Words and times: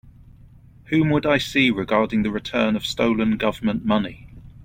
Whom 0.85 1.11
would 1.11 1.27
I 1.27 1.37
see 1.37 1.69
regarding 1.69 2.23
the 2.23 2.31
return 2.31 2.75
of 2.75 2.87
stolen 2.87 3.37
Government 3.37 3.85
money? 3.85 4.27